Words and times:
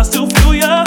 I 0.00 0.02
still 0.02 0.26
feel 0.26 0.54
ya. 0.54 0.82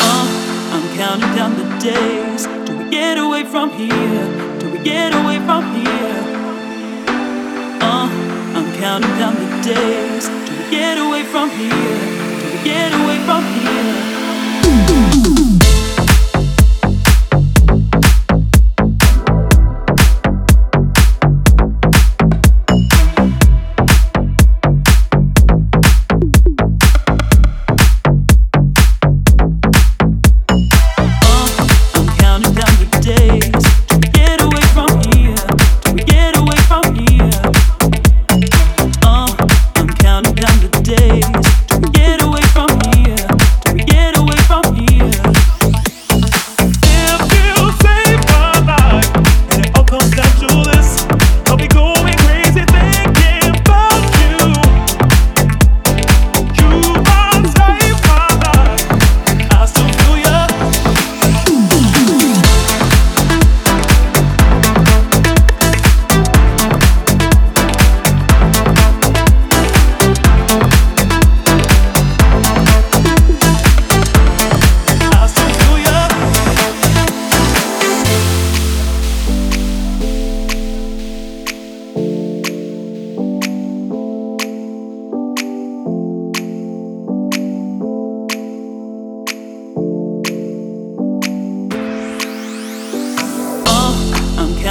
Uh, 0.00 0.26
from 3.50 3.70
here? 3.70 4.28
Do 4.60 4.70
we 4.70 4.78
get 4.84 5.12
away 5.12 5.40
from 5.40 5.64
here? 5.74 6.22
Uh, 7.82 8.06
I'm 8.54 8.72
counting 8.78 9.10
down 9.18 9.34
the 9.34 9.62
days 9.64 10.47
get 10.70 10.98
away 10.98 11.24
from 11.24 11.50
here. 11.50 12.62
Get 12.64 12.92
away 12.92 13.18
from 13.26 13.44
here. 13.44 15.27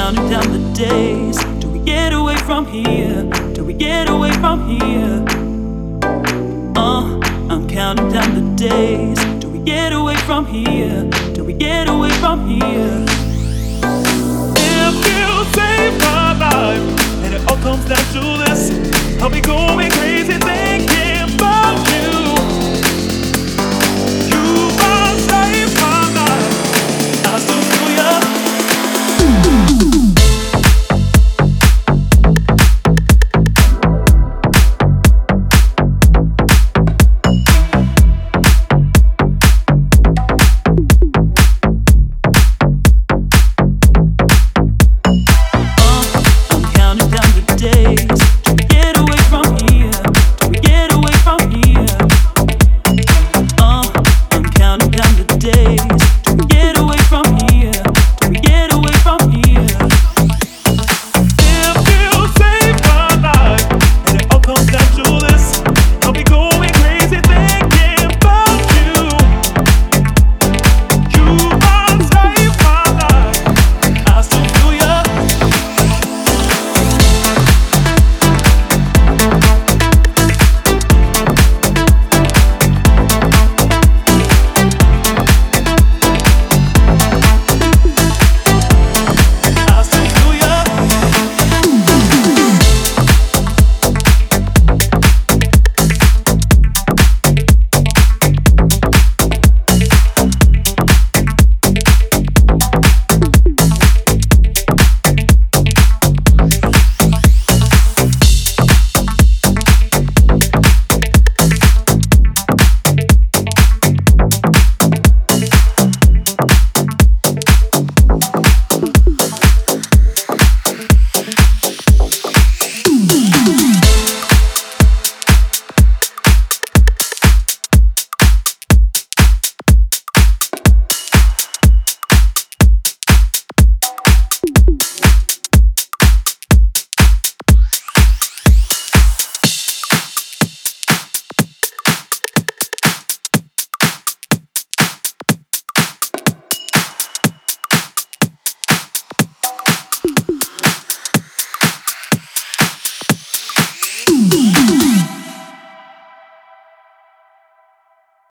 Counting 0.08 0.30
down 0.30 0.54
the 0.54 0.74
days 0.74 1.38
till 1.60 1.70
we 1.70 1.80
get 1.80 2.14
away 2.14 2.38
from 2.38 2.66
here, 2.66 3.30
till 3.54 3.66
we 3.66 3.74
get 3.74 4.10
away 4.10 4.32
from 4.32 4.66
here. 4.70 5.26
Uh, 6.78 7.20
I'm 7.50 7.68
counting 7.68 8.10
down 8.14 8.34
the 8.34 8.56
days 8.56 9.20
till 9.42 9.50
we 9.50 9.60
get 9.60 9.92
away 9.92 10.16
from 10.16 10.46
here, 10.46 11.10
till 11.34 11.44
we 11.44 11.52
get 11.52 11.90
away 11.90 12.12
from 12.22 12.48
here. 12.48 13.04
If 14.56 14.96
you 15.10 15.28
save 15.60 16.00
my 16.00 16.38
life, 16.40 17.26
and 17.26 17.34
it 17.34 17.42
all 17.52 17.58
comes 17.58 17.84
down 17.84 18.06
to 18.14 18.46
this, 18.46 19.22
I'll 19.22 19.30
be 19.30 19.42
going 19.42 19.92
crazy 19.92 20.38
thinking. 20.40 20.67